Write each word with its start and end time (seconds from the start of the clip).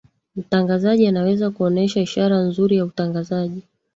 mtangazaji 0.35 1.07
anaweza 1.07 1.51
kuonesha 1.51 2.01
ishara 2.01 2.37
nzuri 2.41 2.75
ya 2.77 2.85
utangazaji 2.85 3.63